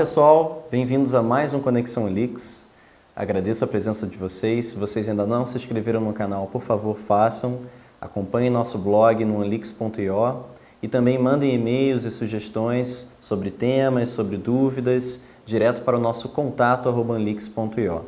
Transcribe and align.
pessoal, 0.00 0.66
bem-vindos 0.70 1.14
a 1.14 1.20
mais 1.20 1.52
um 1.52 1.60
Conexão 1.60 2.06
Leaks. 2.06 2.64
Agradeço 3.14 3.62
a 3.62 3.66
presença 3.66 4.06
de 4.06 4.16
vocês. 4.16 4.68
Se 4.68 4.76
vocês 4.78 5.06
ainda 5.06 5.26
não 5.26 5.44
se 5.44 5.58
inscreveram 5.58 6.00
no 6.00 6.14
canal, 6.14 6.46
por 6.46 6.62
favor, 6.62 6.96
façam. 6.96 7.58
Acompanhem 8.00 8.48
nosso 8.48 8.78
blog 8.78 9.22
no 9.26 9.42
anlix.io 9.42 10.36
e 10.82 10.88
também 10.88 11.18
mandem 11.18 11.54
e-mails 11.54 12.06
e 12.06 12.10
sugestões 12.10 13.08
sobre 13.20 13.50
temas, 13.50 14.08
sobre 14.08 14.38
dúvidas, 14.38 15.20
direto 15.44 15.82
para 15.82 15.98
o 15.98 16.00
nosso 16.00 16.30
contato 16.30 16.88
anlix.io. 16.88 18.06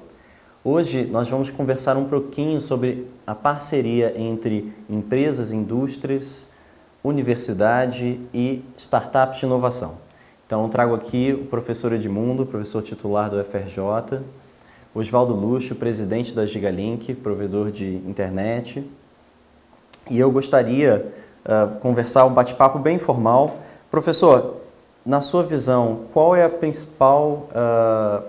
Hoje 0.64 1.04
nós 1.04 1.28
vamos 1.28 1.50
conversar 1.50 1.98
um 1.98 2.06
pouquinho 2.06 2.62
sobre 2.62 3.06
a 3.26 3.34
parceria 3.34 4.18
entre 4.18 4.72
empresas, 4.88 5.50
indústrias, 5.50 6.48
universidade 7.04 8.18
e 8.32 8.64
startups 8.78 9.40
de 9.40 9.44
inovação. 9.44 10.10
Então 10.52 10.68
trago 10.68 10.94
aqui 10.94 11.32
o 11.32 11.46
professor 11.46 11.94
Edmundo, 11.94 12.44
professor 12.44 12.82
titular 12.82 13.30
do 13.30 13.42
FRJ, 13.42 14.20
Oswaldo 14.94 15.32
Luxo, 15.32 15.74
presidente 15.74 16.34
da 16.34 16.44
Gigalink, 16.44 17.14
provedor 17.14 17.70
de 17.70 17.94
internet. 18.06 18.86
E 20.10 20.18
eu 20.18 20.30
gostaria 20.30 21.10
uh, 21.46 21.76
conversar 21.76 22.26
um 22.26 22.34
bate-papo 22.34 22.78
bem 22.78 22.96
informal. 22.96 23.60
Professor, 23.90 24.56
na 25.06 25.22
sua 25.22 25.42
visão, 25.42 26.00
qual 26.12 26.36
é 26.36 26.44
a 26.44 26.50
principal, 26.50 27.48
uh, 27.48 28.22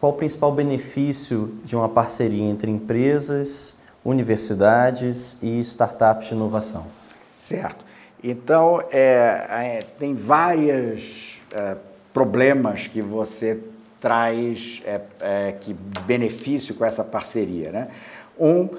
qual 0.00 0.12
o 0.12 0.16
principal 0.16 0.52
benefício 0.52 1.58
de 1.62 1.76
uma 1.76 1.90
parceria 1.90 2.42
entre 2.42 2.70
empresas, 2.70 3.76
universidades 4.02 5.36
e 5.42 5.60
startups 5.60 6.28
de 6.28 6.32
inovação? 6.34 6.86
Certo. 7.36 7.84
Então, 8.24 8.82
é, 8.90 9.46
é, 9.50 9.86
tem 9.98 10.14
várias 10.14 11.38
é, 11.52 11.76
problemas 12.12 12.86
que 12.86 13.00
você 13.00 13.58
traz 14.00 14.82
é, 14.84 15.00
é, 15.20 15.52
que 15.52 15.74
benefício 15.74 16.74
com 16.74 16.84
essa 16.84 17.04
parceria, 17.04 17.70
né? 17.70 17.88
Um, 18.38 18.62
uh, 18.62 18.78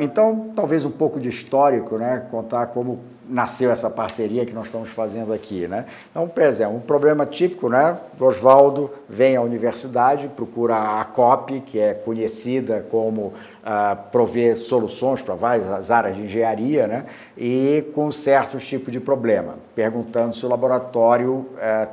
então, 0.00 0.52
talvez 0.56 0.84
um 0.84 0.90
pouco 0.90 1.20
de 1.20 1.28
histórico, 1.28 1.96
né? 1.96 2.26
Contar 2.28 2.66
como 2.66 3.04
nasceu 3.28 3.70
essa 3.70 3.90
parceria 3.90 4.46
que 4.46 4.52
nós 4.52 4.66
estamos 4.66 4.90
fazendo 4.90 5.32
aqui, 5.32 5.66
né? 5.66 5.86
Então, 6.10 6.28
por 6.28 6.42
exemplo, 6.42 6.76
um 6.76 6.80
problema 6.80 7.26
típico, 7.26 7.68
né? 7.68 7.98
Oswaldo 8.18 8.90
vem 9.08 9.36
à 9.36 9.42
universidade, 9.42 10.28
procura 10.28 11.00
a 11.00 11.04
COP, 11.04 11.60
que 11.60 11.78
é 11.78 11.94
conhecida 11.94 12.86
como 12.90 13.26
uh, 13.26 13.96
prover 14.10 14.56
soluções 14.56 15.22
para 15.22 15.34
várias 15.34 15.90
áreas 15.90 16.16
de 16.16 16.22
engenharia, 16.22 16.86
né? 16.86 17.06
E 17.36 17.84
com 17.94 18.10
certos 18.12 18.66
tipos 18.66 18.92
de 18.92 19.00
problema, 19.00 19.56
perguntando 19.74 20.34
se 20.34 20.44
o 20.44 20.48
laboratório 20.48 21.32
uh, 21.32 21.46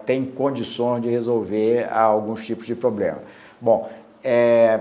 tem 0.05 0.25
condições 0.25 1.01
de 1.01 1.09
resolver 1.09 1.87
alguns 1.91 2.45
tipos 2.45 2.65
de 2.65 2.75
problema. 2.75 3.19
Bom, 3.59 3.89
é, 4.23 4.79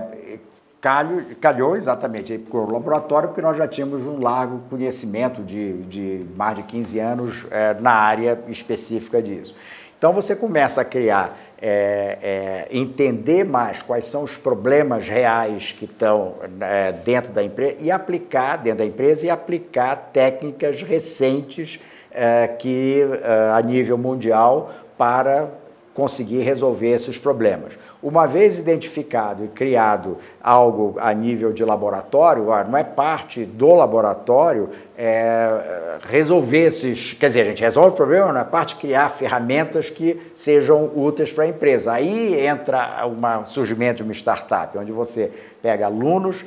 calho, 0.83 1.25
calhou 1.39 1.77
exatamente 1.77 2.37
para 2.37 2.59
o 2.59 2.69
laboratório, 2.69 3.29
porque 3.29 3.41
nós 3.41 3.55
já 3.55 3.65
tínhamos 3.65 4.05
um 4.05 4.21
largo 4.21 4.59
conhecimento 4.69 5.41
de, 5.41 5.81
de 5.83 6.25
mais 6.35 6.57
de 6.57 6.63
15 6.63 6.99
anos 6.99 7.45
é, 7.49 7.73
na 7.75 7.93
área 7.93 8.37
específica 8.49 9.21
disso. 9.21 9.55
Então 9.97 10.11
você 10.11 10.35
começa 10.35 10.81
a 10.81 10.83
criar, 10.83 11.37
é, 11.61 12.17
é, 12.21 12.67
entender 12.69 13.45
mais 13.45 13.81
quais 13.81 14.03
são 14.03 14.25
os 14.25 14.35
problemas 14.35 15.07
reais 15.07 15.71
que 15.71 15.85
estão 15.85 16.35
é, 16.59 16.91
dentro 16.91 17.31
da 17.31 17.41
empresa 17.41 17.77
e 17.79 17.89
aplicar 17.89 18.57
dentro 18.57 18.79
da 18.79 18.85
empresa 18.85 19.25
e 19.25 19.29
aplicar 19.29 20.09
técnicas 20.11 20.81
recentes 20.81 21.79
é, 22.11 22.45
que 22.45 23.07
é, 23.23 23.51
a 23.53 23.61
nível 23.61 23.97
mundial 23.97 24.69
para 24.97 25.49
conseguir 25.93 26.41
resolver 26.41 26.89
esses 26.89 27.17
problemas. 27.17 27.77
Uma 28.01 28.25
vez 28.25 28.57
identificado 28.57 29.45
e 29.45 29.47
criado 29.47 30.17
algo 30.41 30.95
a 30.99 31.13
nível 31.13 31.53
de 31.53 31.63
laboratório, 31.63 32.45
não 32.67 32.77
é 32.77 32.83
parte 32.83 33.45
do 33.45 33.73
laboratório 33.73 34.69
é, 34.97 35.97
resolver 36.09 36.65
esses. 36.65 37.13
Quer 37.13 37.27
dizer, 37.27 37.41
a 37.41 37.45
gente 37.45 37.61
resolve 37.61 37.89
o 37.89 37.93
problema, 37.93 38.33
não 38.33 38.41
é 38.41 38.43
parte 38.43 38.75
criar 38.75 39.09
ferramentas 39.09 39.89
que 39.89 40.19
sejam 40.33 40.91
úteis 40.95 41.31
para 41.31 41.43
a 41.43 41.47
empresa. 41.47 41.93
Aí 41.93 42.39
entra 42.39 43.05
o 43.05 43.45
surgimento 43.45 43.97
de 43.97 44.03
uma 44.03 44.13
startup, 44.13 44.77
onde 44.77 44.91
você 44.91 45.31
pega 45.61 45.85
alunos 45.85 46.43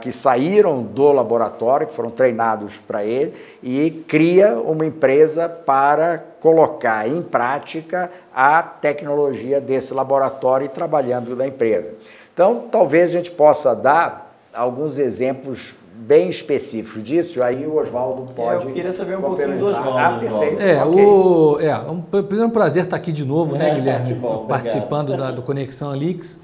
que 0.00 0.12
saíram 0.12 0.82
do 0.82 1.10
laboratório, 1.12 1.86
que 1.86 1.94
foram 1.94 2.10
treinados 2.10 2.76
para 2.86 3.04
ele, 3.04 3.34
e 3.62 3.90
cria 4.06 4.54
uma 4.58 4.84
empresa 4.84 5.48
para 5.48 6.22
colocar 6.40 7.08
em 7.08 7.22
prática 7.22 8.10
a 8.34 8.62
tecnologia 8.62 9.60
desse 9.60 9.94
laboratório 9.94 10.66
e 10.66 10.68
trabalhando 10.68 11.34
na 11.34 11.46
empresa. 11.46 11.92
Então, 12.34 12.64
talvez 12.70 13.10
a 13.10 13.12
gente 13.12 13.30
possa 13.30 13.74
dar 13.74 14.34
alguns 14.52 14.98
exemplos 14.98 15.74
bem 15.94 16.28
específicos 16.28 17.02
disso, 17.04 17.42
aí 17.42 17.66
o 17.66 17.76
Oswaldo 17.76 18.32
pode. 18.34 18.66
Eu 18.66 18.72
queria 18.72 18.92
saber 18.92 19.16
um 19.16 19.22
pouquinho 19.22 19.58
do 19.58 19.66
Oswaldo. 19.66 19.98
Ah, 19.98 20.18
perfeito. 20.18 20.60
É, 20.60 20.84
okay. 20.84 21.04
o, 21.04 21.60
é 21.60 21.76
um, 21.78 22.00
primeiro 22.00 22.50
prazer 22.50 22.84
estar 22.84 22.96
aqui 22.96 23.12
de 23.12 23.24
novo, 23.24 23.56
né, 23.56 23.70
é, 23.70 23.74
Guilherme? 23.74 24.14
Bom, 24.14 24.46
participando 24.46 25.16
da, 25.16 25.30
do 25.30 25.42
Conexão 25.42 25.90
Alix. 25.90 26.40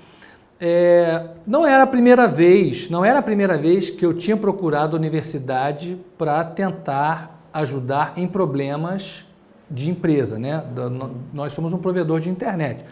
É, 0.61 1.29
não 1.47 1.67
era 1.67 1.85
a 1.85 1.87
primeira 1.87 2.27
vez, 2.27 2.91
não 2.91 3.05
era 3.05 3.21
a 3.21 3.23
primeira 3.23 3.57
vez 3.57 3.91
que 3.91 4.05
eu 4.05 4.13
tinha 4.13 4.37
procurado 4.37 4.97
a 4.97 4.99
universidade 4.99 5.97
para 6.17 6.43
tentar 6.45 7.49
ajudar 7.53 8.15
em 8.17 8.27
problemas 8.27 9.27
de 9.71 9.91
empresa, 9.91 10.39
né? 10.39 10.65
Nós 11.33 11.53
somos 11.53 11.73
um 11.73 11.79
provedor 11.79 12.21
de 12.21 12.29
internet. 12.29 12.85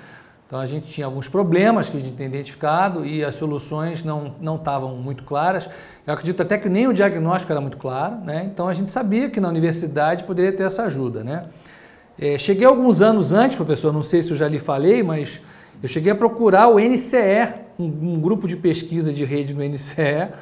Então 0.46 0.60
a 0.60 0.66
gente 0.66 0.86
tinha 0.86 1.06
alguns 1.06 1.26
problemas 1.26 1.88
que 1.88 1.96
a 1.96 2.00
gente 2.00 2.14
tinha 2.14 2.28
identificado 2.28 3.04
e 3.04 3.24
as 3.24 3.34
soluções 3.34 4.04
não, 4.04 4.36
não 4.40 4.54
estavam 4.54 4.94
muito 4.94 5.24
claras. 5.24 5.68
Eu 6.06 6.14
acredito 6.14 6.40
até 6.40 6.56
que 6.56 6.68
nem 6.68 6.86
o 6.86 6.92
diagnóstico 6.92 7.50
era 7.50 7.60
muito 7.60 7.76
claro, 7.76 8.18
né? 8.18 8.48
Então 8.52 8.68
a 8.68 8.74
gente 8.74 8.92
sabia 8.92 9.28
que 9.28 9.40
na 9.40 9.48
universidade 9.48 10.22
poderia 10.22 10.52
ter 10.52 10.62
essa 10.62 10.84
ajuda, 10.84 11.24
né? 11.24 11.46
É, 12.16 12.38
cheguei 12.38 12.64
alguns 12.64 13.02
anos 13.02 13.32
antes, 13.32 13.56
professor, 13.56 13.92
não 13.92 14.04
sei 14.04 14.22
se 14.22 14.30
eu 14.30 14.36
já 14.36 14.46
lhe 14.46 14.60
falei, 14.60 15.02
mas 15.02 15.42
eu 15.86 15.88
cheguei 15.88 16.10
a 16.10 16.16
procurar 16.16 16.66
o 16.66 16.80
NCE, 16.80 17.54
um, 17.78 17.84
um 17.84 18.20
grupo 18.20 18.48
de 18.48 18.56
pesquisa 18.56 19.12
de 19.12 19.24
rede 19.24 19.54
no 19.54 19.62
NCE, 19.62 20.32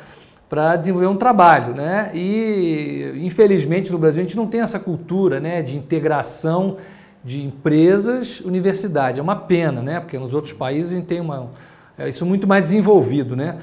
para 0.48 0.74
desenvolver 0.74 1.06
um 1.06 1.16
trabalho, 1.16 1.74
né? 1.74 2.10
E 2.14 3.12
infelizmente 3.16 3.92
no 3.92 3.98
Brasil 3.98 4.22
a 4.22 4.26
gente 4.26 4.36
não 4.38 4.46
tem 4.46 4.62
essa 4.62 4.78
cultura, 4.78 5.40
né, 5.40 5.62
de 5.62 5.76
integração 5.76 6.78
de 7.22 7.44
empresas, 7.44 8.40
universidade. 8.40 9.20
É 9.20 9.22
uma 9.22 9.36
pena, 9.36 9.82
né? 9.82 10.00
Porque 10.00 10.18
nos 10.18 10.32
outros 10.32 10.54
países 10.54 10.92
a 10.92 10.96
gente 10.96 11.06
tem 11.06 11.20
uma 11.20 11.50
é, 11.98 12.08
isso 12.08 12.24
muito 12.24 12.46
mais 12.46 12.62
desenvolvido, 12.62 13.36
né? 13.36 13.56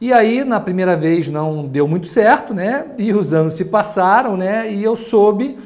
E 0.00 0.12
aí 0.12 0.42
na 0.44 0.58
primeira 0.58 0.96
vez 0.96 1.28
não 1.28 1.64
deu 1.64 1.86
muito 1.86 2.08
certo, 2.08 2.52
né? 2.52 2.86
E 2.98 3.12
os 3.12 3.32
anos 3.32 3.54
se 3.54 3.66
passaram, 3.66 4.36
né? 4.36 4.72
E 4.72 4.82
eu 4.82 4.96
soube 4.96 5.56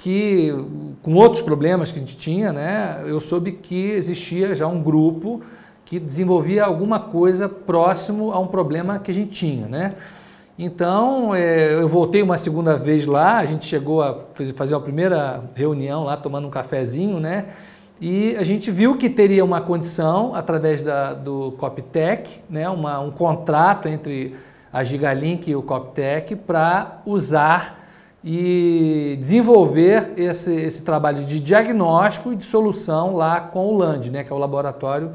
que 0.00 0.50
com 1.02 1.14
outros 1.14 1.42
problemas 1.42 1.92
que 1.92 1.98
a 1.98 2.00
gente 2.00 2.16
tinha, 2.16 2.54
né, 2.54 3.02
eu 3.04 3.20
soube 3.20 3.52
que 3.52 3.90
existia 3.90 4.54
já 4.54 4.66
um 4.66 4.82
grupo 4.82 5.42
que 5.84 6.00
desenvolvia 6.00 6.64
alguma 6.64 6.98
coisa 6.98 7.50
próximo 7.50 8.32
a 8.32 8.38
um 8.38 8.46
problema 8.46 8.98
que 8.98 9.10
a 9.10 9.14
gente 9.14 9.32
tinha, 9.32 9.66
né? 9.66 9.94
Então, 10.58 11.34
é, 11.34 11.74
eu 11.74 11.86
voltei 11.86 12.22
uma 12.22 12.38
segunda 12.38 12.78
vez 12.78 13.06
lá, 13.06 13.38
a 13.38 13.44
gente 13.44 13.66
chegou 13.66 14.02
a 14.02 14.24
fazer 14.54 14.74
a 14.74 14.80
primeira 14.80 15.44
reunião 15.54 16.04
lá, 16.04 16.16
tomando 16.16 16.48
um 16.48 16.50
cafezinho, 16.50 17.20
né? 17.20 17.48
E 18.00 18.34
a 18.36 18.42
gente 18.42 18.70
viu 18.70 18.96
que 18.96 19.10
teria 19.10 19.44
uma 19.44 19.60
condição, 19.60 20.34
através 20.34 20.82
da, 20.82 21.12
do 21.12 21.52
Coptec, 21.58 22.40
né? 22.48 22.68
Uma, 22.70 23.00
um 23.00 23.10
contrato 23.10 23.86
entre 23.86 24.34
a 24.72 24.82
Gigalink 24.82 25.50
e 25.50 25.56
o 25.56 25.62
Coptec 25.62 26.36
para 26.36 27.02
usar 27.04 27.80
e 28.22 29.16
desenvolver 29.20 30.12
esse, 30.16 30.52
esse 30.52 30.82
trabalho 30.82 31.24
de 31.24 31.40
diagnóstico 31.40 32.32
e 32.32 32.36
de 32.36 32.44
solução 32.44 33.14
lá 33.14 33.40
com 33.40 33.66
o 33.66 33.78
LAND, 33.78 34.10
né, 34.10 34.24
que 34.24 34.32
é 34.32 34.34
o 34.34 34.38
laboratório 34.38 35.12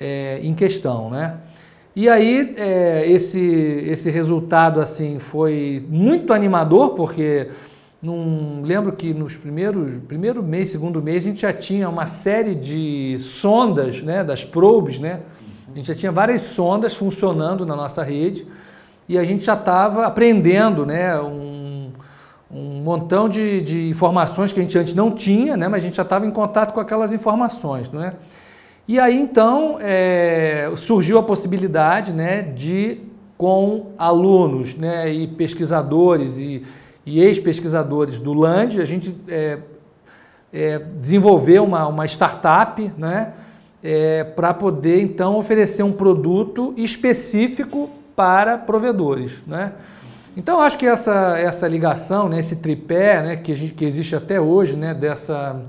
é, 0.00 0.40
em 0.42 0.54
questão. 0.54 1.10
Né? 1.10 1.36
E 1.94 2.08
aí 2.08 2.54
é, 2.58 3.08
esse, 3.08 3.38
esse 3.38 4.10
resultado 4.10 4.80
assim 4.80 5.20
foi 5.20 5.86
muito 5.88 6.32
animador, 6.32 6.90
porque 6.90 7.48
não 8.02 8.62
lembro 8.62 8.92
que 8.92 9.14
nos 9.14 9.36
primeiros 9.36 10.02
primeiro 10.08 10.42
mês, 10.42 10.70
segundo 10.70 11.00
mês, 11.00 11.24
a 11.24 11.28
gente 11.28 11.40
já 11.42 11.52
tinha 11.52 11.88
uma 11.88 12.04
série 12.04 12.54
de 12.54 13.16
sondas, 13.18 14.02
né, 14.02 14.24
das 14.24 14.44
probes, 14.44 14.98
né? 14.98 15.20
A 15.72 15.76
gente 15.76 15.86
já 15.86 15.94
tinha 15.94 16.12
várias 16.12 16.42
sondas 16.42 16.94
funcionando 16.94 17.64
na 17.64 17.74
nossa 17.74 18.02
rede 18.02 18.46
e 19.08 19.16
a 19.16 19.24
gente 19.24 19.44
já 19.44 19.54
estava 19.54 20.04
aprendendo, 20.04 20.84
né, 20.84 21.18
um, 21.20 21.43
um 22.54 22.80
montão 22.82 23.28
de, 23.28 23.60
de, 23.60 23.88
informações 23.88 24.52
que 24.52 24.60
a 24.60 24.62
gente 24.62 24.78
antes 24.78 24.94
não 24.94 25.10
tinha, 25.10 25.56
né, 25.56 25.66
mas 25.66 25.82
a 25.82 25.86
gente 25.86 25.96
já 25.96 26.02
estava 26.04 26.24
em 26.24 26.30
contato 26.30 26.72
com 26.72 26.80
aquelas 26.80 27.12
informações. 27.12 27.90
Não 27.90 28.02
é? 28.02 28.14
E 28.86 29.00
aí 29.00 29.18
então 29.18 29.78
é, 29.80 30.70
surgiu 30.76 31.18
a 31.18 31.22
possibilidade 31.22 32.12
né, 32.12 32.42
de, 32.42 33.00
com 33.36 33.92
alunos 33.98 34.76
né, 34.76 35.12
e 35.12 35.26
pesquisadores 35.26 36.38
e, 36.38 36.62
e 37.04 37.20
ex-pesquisadores 37.20 38.18
do 38.20 38.32
LAND, 38.32 38.80
a 38.80 38.84
gente 38.84 39.16
é, 39.26 39.58
é, 40.52 40.78
desenvolver 41.00 41.58
uma, 41.60 41.88
uma 41.88 42.04
startup 42.04 42.92
né, 42.96 43.32
é, 43.82 44.22
para 44.22 44.54
poder 44.54 45.02
então 45.02 45.36
oferecer 45.36 45.82
um 45.82 45.92
produto 45.92 46.72
específico 46.76 47.90
para 48.14 48.56
provedores. 48.56 49.42
Né? 49.46 49.72
Então, 50.36 50.60
acho 50.60 50.76
que 50.76 50.86
essa, 50.86 51.38
essa 51.38 51.68
ligação, 51.68 52.28
né, 52.28 52.40
esse 52.40 52.56
tripé 52.56 53.22
né, 53.22 53.36
que, 53.36 53.54
gente, 53.54 53.72
que 53.72 53.84
existe 53.84 54.16
até 54.16 54.40
hoje, 54.40 54.76
né, 54.76 54.92
dessa, 54.92 55.62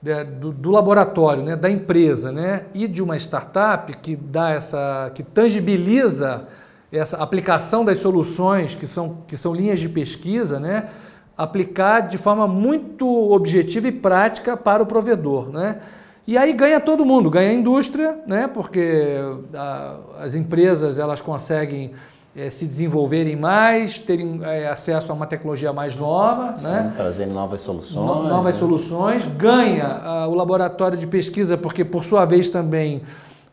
de, 0.00 0.22
do, 0.24 0.52
do, 0.52 0.70
laboratório, 0.70 1.42
né, 1.42 1.56
da 1.56 1.68
empresa 1.68 2.30
né, 2.30 2.66
e 2.72 2.86
de 2.86 3.02
uma 3.02 3.16
startup 3.16 3.92
que 3.96 4.14
dá 4.14 4.50
essa, 4.50 5.10
que 5.14 5.24
tangibiliza 5.24 6.46
essa 6.92 7.16
aplicação 7.16 7.84
das 7.84 7.98
soluções 7.98 8.74
que 8.76 8.86
são, 8.86 9.18
que 9.26 9.36
são 9.36 9.52
linhas 9.52 9.80
de 9.80 9.88
pesquisa, 9.88 10.60
né, 10.60 10.88
aplicar 11.36 12.00
de 12.00 12.18
forma 12.18 12.46
muito 12.46 13.06
objetiva 13.32 13.88
e 13.88 13.92
prática 13.92 14.56
para 14.56 14.80
o 14.80 14.86
provedor. 14.86 15.50
Né? 15.50 15.80
E 16.24 16.38
aí 16.38 16.52
ganha 16.52 16.78
todo 16.78 17.04
mundo, 17.04 17.28
ganha 17.28 17.50
a 17.50 17.54
indústria, 17.54 18.20
né, 18.28 18.46
porque 18.46 19.16
a, 19.52 19.96
as 20.20 20.36
empresas 20.36 21.00
elas 21.00 21.20
conseguem 21.20 21.94
é, 22.36 22.50
se 22.50 22.66
desenvolverem 22.66 23.36
mais, 23.36 23.98
terem 23.98 24.40
é, 24.42 24.68
acesso 24.68 25.10
a 25.10 25.14
uma 25.14 25.26
tecnologia 25.26 25.72
mais 25.72 25.96
nova, 25.96 26.58
Sim, 26.58 26.66
né? 26.66 26.92
trazendo 26.96 27.32
novas 27.32 27.60
soluções. 27.60 27.94
No, 27.94 28.28
novas 28.28 28.54
né? 28.54 28.60
soluções, 28.60 29.24
ganha 29.24 30.26
o 30.28 30.34
laboratório 30.34 30.96
de 30.96 31.06
pesquisa, 31.06 31.56
porque 31.56 31.84
por 31.84 32.04
sua 32.04 32.24
vez 32.24 32.48
também 32.48 33.02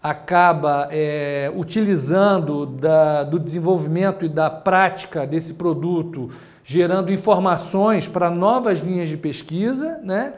acaba 0.03 0.87
é, 0.91 1.51
utilizando 1.55 2.67
da, 2.67 3.23
do 3.23 3.39
desenvolvimento 3.39 4.23
e 4.23 4.29
da 4.29 4.51
prática 4.51 5.25
desse 5.25 5.55
produto, 5.55 6.29
gerando 6.63 7.11
informações 7.11 8.07
para 8.07 8.29
novas 8.29 8.81
linhas 8.81 9.09
de 9.09 9.17
pesquisa, 9.17 9.99
né? 10.03 10.33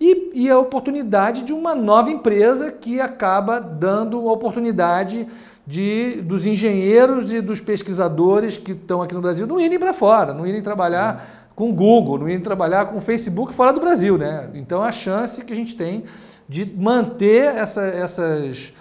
E, 0.00 0.30
e, 0.34 0.50
a 0.50 0.58
oportunidade 0.58 1.42
de 1.42 1.54
uma 1.54 1.74
nova 1.74 2.10
empresa 2.10 2.70
que 2.70 3.00
acaba 3.00 3.58
dando 3.58 4.28
a 4.28 4.32
oportunidade 4.32 5.26
de, 5.66 6.20
dos 6.22 6.44
engenheiros 6.44 7.32
e 7.32 7.40
dos 7.40 7.60
pesquisadores 7.60 8.58
que 8.58 8.72
estão 8.72 9.00
aqui 9.00 9.14
no 9.14 9.22
Brasil 9.22 9.46
não 9.46 9.58
irem 9.58 9.78
para 9.78 9.94
fora, 9.94 10.34
não 10.34 10.46
irem 10.46 10.60
trabalhar 10.60 11.48
com 11.56 11.72
Google, 11.72 12.18
não 12.18 12.28
irem 12.28 12.40
trabalhar 12.40 12.84
com 12.86 13.00
Facebook 13.00 13.54
fora 13.54 13.72
do 13.72 13.80
Brasil. 13.80 14.18
Né? 14.18 14.50
Então, 14.54 14.82
a 14.82 14.92
chance 14.92 15.42
que 15.42 15.52
a 15.52 15.56
gente 15.56 15.74
tem 15.74 16.04
de 16.46 16.70
manter 16.76 17.56
essa, 17.56 17.82
essas, 17.82 18.74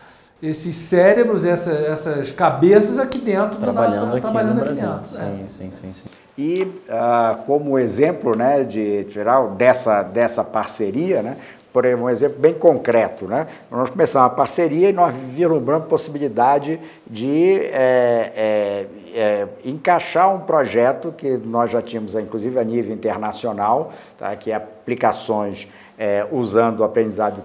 esses 0.44 0.76
cérebros, 0.76 1.46
essa, 1.46 1.72
essas 1.72 2.32
cabeças 2.32 3.00
aqui 3.00 3.20
dentro 3.20 3.58
trabalhando 3.58 4.02
nosso, 4.02 4.12
aqui 4.12 4.22
trabalhando 4.22 4.56
no 4.56 4.64
aqui 4.64 4.74
Brasil. 4.74 4.90
dentro. 4.90 5.12
Sim, 5.12 5.22
é. 5.22 5.46
sim, 5.50 5.72
sim, 5.82 5.94
sim. 5.94 6.25
E 6.38 6.64
uh, 6.64 7.44
como 7.46 7.80
exemplo 7.80 8.36
né, 8.36 8.64
de 8.64 9.08
geral 9.10 9.52
dessa, 9.52 10.04
dessa 10.04 10.44
parceria, 10.44 11.22
né, 11.22 11.38
por 11.76 11.86
um 11.86 12.10
exemplo 12.10 12.40
bem 12.40 12.54
concreto. 12.54 13.28
Né? 13.28 13.48
Nós 13.70 13.90
começamos 13.90 14.30
uma 14.30 14.34
parceria 14.34 14.90
e 14.90 14.94
nós 14.94 15.14
vislumbramos 15.14 15.90
possibilidade 15.90 16.80
de 17.06 17.60
é, 17.64 18.32
é, 18.34 18.88
é, 19.14 19.48
encaixar 19.66 20.34
um 20.34 20.40
projeto 20.40 21.14
que 21.18 21.36
nós 21.36 21.72
já 21.72 21.82
tínhamos, 21.82 22.16
inclusive, 22.16 22.58
a 22.58 22.64
nível 22.64 22.94
internacional, 22.94 23.92
tá? 24.18 24.34
que 24.38 24.52
é 24.52 24.56
aplicações 24.56 25.68
é, 25.98 26.26
usando 26.32 26.80
o 26.80 26.84
aprendizado 26.86 27.44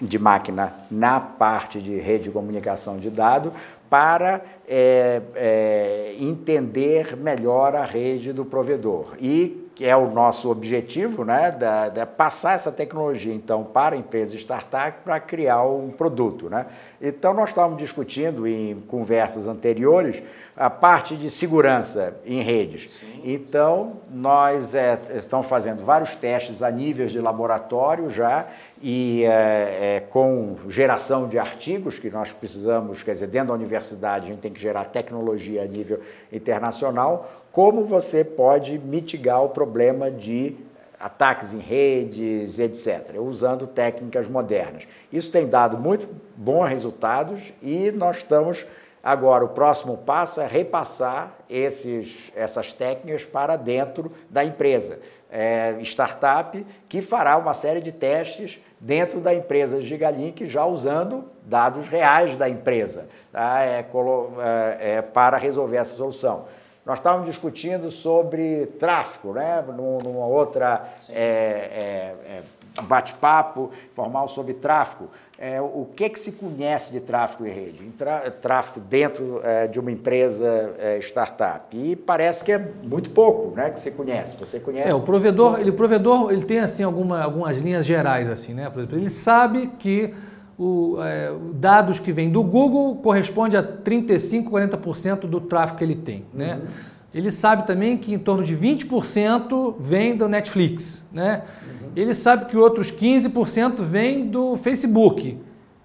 de 0.00 0.18
máquina 0.18 0.72
na 0.90 1.20
parte 1.20 1.78
de 1.78 1.98
rede 1.98 2.24
de 2.24 2.30
comunicação 2.30 2.98
de 2.98 3.10
dados, 3.10 3.52
para 3.88 4.42
é, 4.66 5.22
é, 5.34 6.14
entender 6.18 7.16
melhor 7.16 7.74
a 7.74 7.84
rede 7.84 8.32
do 8.32 8.44
provedor. 8.44 9.16
E 9.20 9.67
que 9.78 9.86
é 9.86 9.96
o 9.96 10.10
nosso 10.10 10.50
objetivo, 10.50 11.24
né, 11.24 11.52
da, 11.52 11.88
da 11.88 12.04
passar 12.04 12.56
essa 12.56 12.72
tecnologia 12.72 13.32
então 13.32 13.62
para 13.62 13.94
a 13.94 13.98
empresa 13.98 14.34
startup 14.34 15.04
para 15.04 15.20
criar 15.20 15.62
um 15.62 15.88
produto, 15.88 16.50
né? 16.50 16.66
Então 17.00 17.32
nós 17.32 17.50
estávamos 17.50 17.78
discutindo 17.78 18.44
em 18.44 18.80
conversas 18.88 19.46
anteriores 19.46 20.20
a 20.56 20.68
parte 20.68 21.16
de 21.16 21.30
segurança 21.30 22.16
em 22.26 22.42
redes. 22.42 22.90
Sim. 22.98 23.20
Então 23.22 24.00
nós 24.10 24.74
é, 24.74 24.98
estamos 25.14 25.46
fazendo 25.46 25.84
vários 25.84 26.16
testes 26.16 26.60
a 26.60 26.72
níveis 26.72 27.12
de 27.12 27.20
laboratório 27.20 28.10
já 28.10 28.48
e 28.82 29.22
é, 29.22 29.28
é, 29.28 30.00
com 30.10 30.56
geração 30.68 31.28
de 31.28 31.38
artigos 31.38 32.00
que 32.00 32.10
nós 32.10 32.32
precisamos, 32.32 33.04
quer 33.04 33.12
dizer, 33.12 33.28
dentro 33.28 33.48
da 33.48 33.54
universidade 33.54 34.24
a 34.24 34.28
gente 34.30 34.40
tem 34.40 34.52
que 34.52 34.60
gerar 34.60 34.86
tecnologia 34.86 35.62
a 35.62 35.66
nível 35.66 36.00
internacional 36.32 37.30
como 37.52 37.84
você 37.84 38.24
pode 38.24 38.78
mitigar 38.78 39.42
o 39.42 39.48
problema 39.48 40.10
de 40.10 40.56
ataques 40.98 41.54
em 41.54 41.60
redes, 41.60 42.58
etc., 42.58 43.16
usando 43.18 43.66
técnicas 43.66 44.26
modernas. 44.26 44.84
Isso 45.12 45.30
tem 45.30 45.46
dado 45.46 45.78
muito 45.78 46.08
bons 46.36 46.68
resultados 46.68 47.40
e 47.62 47.90
nós 47.92 48.18
estamos 48.18 48.66
agora 49.02 49.44
o 49.44 49.48
próximo 49.48 49.96
passo 49.98 50.40
é 50.40 50.46
repassar 50.46 51.32
esses, 51.48 52.32
essas 52.34 52.72
técnicas 52.72 53.24
para 53.24 53.56
dentro 53.56 54.12
da 54.28 54.44
empresa. 54.44 54.98
É, 55.30 55.76
startup 55.82 56.66
que 56.88 57.02
fará 57.02 57.36
uma 57.36 57.52
série 57.54 57.80
de 57.80 57.92
testes 57.92 58.58
dentro 58.80 59.20
da 59.20 59.34
empresa 59.34 59.82
Gigalink, 59.82 60.46
já 60.46 60.64
usando 60.64 61.24
dados 61.42 61.86
reais 61.86 62.36
da 62.36 62.48
empresa 62.48 63.08
tá? 63.30 63.62
é, 63.62 63.80
é, 63.80 64.96
é 64.96 65.02
para 65.02 65.36
resolver 65.36 65.76
essa 65.76 65.94
solução. 65.94 66.46
Nós 66.84 66.98
estávamos 66.98 67.26
discutindo 67.26 67.90
sobre 67.90 68.66
tráfego, 68.78 69.34
né? 69.34 69.62
numa 69.66 70.26
outra 70.26 70.88
é, 71.10 71.14
é, 71.14 72.14
é, 72.26 72.42
bate-papo 72.82 73.70
formal 73.94 74.28
sobre 74.28 74.54
tráfego. 74.54 75.10
É, 75.38 75.60
o 75.60 75.86
que, 75.94 76.08
que 76.08 76.18
se 76.18 76.32
conhece 76.32 76.92
de 76.92 77.00
tráfego 77.00 77.46
em 77.46 77.50
rede? 77.50 77.84
Tráfego 78.40 78.80
dentro 78.80 79.40
é, 79.44 79.66
de 79.66 79.78
uma 79.78 79.92
empresa 79.92 80.74
é, 80.78 80.98
startup. 80.98 81.76
E 81.76 81.94
parece 81.94 82.44
que 82.44 82.52
é 82.52 82.58
muito 82.58 83.10
pouco 83.10 83.54
né, 83.54 83.70
que 83.70 83.78
você 83.78 83.90
conhece. 83.90 84.36
Você 84.36 84.58
conhece. 84.58 84.88
É, 84.88 84.94
o 84.94 85.02
provedor, 85.02 85.60
ele, 85.60 85.70
o 85.70 85.74
provedor 85.74 86.32
ele 86.32 86.44
tem 86.44 86.58
assim, 86.58 86.82
alguma, 86.82 87.22
algumas 87.22 87.58
linhas 87.58 87.86
gerais, 87.86 88.28
assim, 88.28 88.54
né? 88.54 88.68
Por 88.70 88.80
exemplo, 88.80 88.98
ele 88.98 89.10
sabe 89.10 89.68
que 89.78 90.14
o, 90.58 90.96
é, 91.00 91.32
dados 91.54 92.00
que 92.00 92.12
vêm 92.12 92.30
do 92.30 92.42
Google 92.42 92.96
corresponde 92.96 93.56
a 93.56 93.62
35, 93.62 94.50
40% 94.50 95.20
do 95.20 95.40
tráfego 95.40 95.78
que 95.78 95.84
ele 95.84 95.94
tem. 95.94 96.24
Né? 96.34 96.54
Uhum. 96.54 96.68
Ele 97.14 97.30
sabe 97.30 97.66
também 97.66 97.96
que 97.96 98.12
em 98.12 98.18
torno 98.18 98.42
de 98.42 98.56
20% 98.56 99.76
vem 99.78 100.16
do 100.16 100.28
Netflix. 100.28 101.06
Né? 101.12 101.42
Uhum. 101.62 101.88
Ele 101.94 102.12
sabe 102.12 102.46
que 102.46 102.56
outros 102.56 102.90
15% 102.90 103.82
vem 103.82 104.26
do 104.26 104.56
Facebook. 104.56 105.38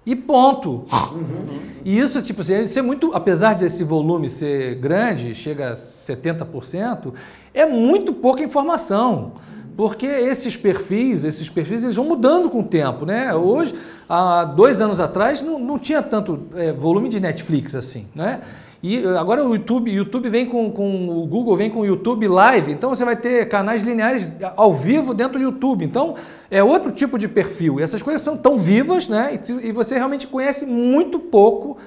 E 0.06 0.16
ponto. 0.16 0.86
Uhum. 0.92 1.60
E 1.86 1.98
isso, 1.98 2.22
tipo 2.22 2.42
assim, 2.42 2.62
isso 2.64 2.78
é 2.78 2.82
muito, 2.82 3.14
apesar 3.14 3.54
desse 3.54 3.86
volume 3.86 4.30
ser 4.30 4.76
grande, 4.76 5.34
chega 5.34 5.72
a 5.72 5.74
70%, 5.74 7.14
é 7.54 7.66
muito 7.66 8.12
pouca 8.12 8.44
informação. 8.44 9.34
Porque 9.76 10.06
esses 10.06 10.56
perfis, 10.56 11.24
esses 11.24 11.50
perfis, 11.50 11.84
eles 11.84 11.96
vão 11.96 12.06
mudando 12.06 12.50
com 12.50 12.60
o 12.60 12.64
tempo, 12.64 13.06
né? 13.06 13.34
Hoje, 13.34 13.74
há 14.08 14.46
dois 14.46 14.82
anos 14.82 15.00
atrás, 15.00 15.42
não, 15.42 15.58
não 15.58 15.80
tinha 15.80 16.02
tanto 16.02 16.44
é, 16.56 16.72
volume 16.72 17.10
de 17.10 17.20
Netflix 17.20 17.74
assim, 17.74 18.08
né? 18.14 18.42
E 18.84 19.02
agora 19.18 19.46
o 19.46 19.56
YouTube, 19.56 19.90
YouTube 19.90 20.30
vem 20.30 20.46
com, 20.46 20.70
com 20.70 21.08
o 21.08 21.26
Google 21.26 21.56
vem 21.56 21.70
com 21.70 21.80
o 21.80 21.86
YouTube 21.86 22.28
Live, 22.28 22.70
então 22.70 22.90
você 22.90 23.06
vai 23.06 23.16
ter 23.16 23.48
canais 23.48 23.82
lineares 23.82 24.30
ao 24.58 24.74
vivo 24.74 25.14
dentro 25.14 25.40
do 25.40 25.44
YouTube. 25.44 25.86
Então 25.86 26.16
é 26.52 26.62
outro 26.62 26.92
tipo 26.92 27.18
de 27.18 27.30
perfil. 27.30 27.80
E 27.80 27.84
essas 27.84 28.02
coisas 28.02 28.22
são 28.22 28.36
tão 28.36 28.58
vivas, 28.58 29.08
né? 29.08 29.40
E, 29.48 29.70
e 29.70 29.72
você 29.72 29.96
realmente 29.96 30.28
conhece 30.28 30.66
muito 30.66 31.18
pouco 31.18 31.78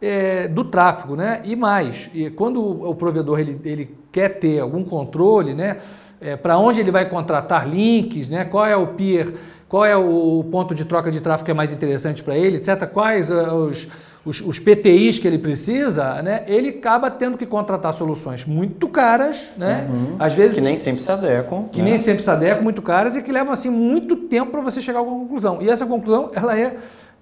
é, 0.00 0.48
do 0.48 0.64
tráfego, 0.64 1.16
né? 1.16 1.42
E 1.44 1.54
mais, 1.54 2.08
e 2.14 2.30
quando 2.30 2.62
o, 2.62 2.90
o 2.90 2.94
provedor 2.94 3.40
ele, 3.40 3.60
ele 3.62 3.94
quer 4.10 4.38
ter 4.38 4.60
algum 4.60 4.82
controle, 4.82 5.52
né? 5.52 5.76
É, 6.20 6.36
para 6.36 6.58
onde 6.58 6.80
ele 6.80 6.90
vai 6.90 7.08
contratar 7.08 7.68
links, 7.68 8.30
né? 8.30 8.44
qual 8.44 8.66
é 8.66 8.76
o 8.76 8.88
peer, 8.88 9.32
qual 9.68 9.84
é 9.84 9.96
o 9.96 10.44
ponto 10.50 10.74
de 10.74 10.84
troca 10.84 11.10
de 11.10 11.20
tráfego 11.20 11.46
que 11.46 11.50
é 11.50 11.54
mais 11.54 11.72
interessante 11.72 12.22
para 12.22 12.36
ele, 12.36 12.56
etc. 12.56 12.86
Quais 12.86 13.30
uh, 13.30 13.54
os, 13.54 13.88
os, 14.24 14.40
os, 14.40 14.58
PTIs 14.58 15.18
que 15.18 15.28
ele 15.28 15.38
precisa, 15.38 16.22
né? 16.22 16.44
ele 16.46 16.70
acaba 16.70 17.10
tendo 17.10 17.36
que 17.36 17.46
contratar 17.46 17.92
soluções 17.92 18.44
muito 18.46 18.88
caras, 18.88 19.52
né? 19.56 19.86
Uhum. 19.90 20.16
às 20.18 20.34
vezes 20.34 20.56
que 20.56 20.62
nem 20.62 20.76
sempre 20.76 21.02
se 21.02 21.10
adequam, 21.12 21.64
que 21.70 21.82
né? 21.82 21.90
nem 21.90 21.98
sempre 21.98 22.22
se 22.22 22.30
adequam, 22.30 22.62
muito 22.62 22.82
caras 22.82 23.14
e 23.14 23.22
que 23.22 23.30
levam 23.30 23.52
assim 23.52 23.70
muito 23.70 24.16
tempo 24.16 24.50
para 24.50 24.60
você 24.60 24.80
chegar 24.80 24.98
a 24.98 25.02
alguma 25.02 25.20
conclusão. 25.20 25.58
E 25.60 25.68
essa 25.68 25.86
conclusão 25.86 26.30
ela 26.34 26.58
é, 26.58 26.76